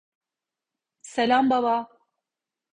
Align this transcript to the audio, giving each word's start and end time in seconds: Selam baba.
Selam 1.01 1.49
baba. 1.49 1.77